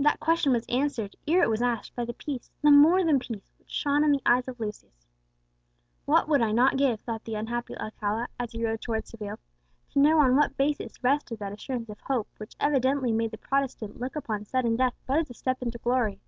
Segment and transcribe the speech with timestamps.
[0.00, 3.52] That question was answered, ere it was asked, by the peace the more than peace
[3.56, 5.06] which shone in the eyes of Lucius.
[6.06, 9.38] "What would not I give," thought the unhappy Alcala, as he rode towards Seville,
[9.90, 14.00] "to know on what basis rested that assurance of hope which evidently made the Protestant
[14.00, 16.20] look upon sudden death but as a step into glory!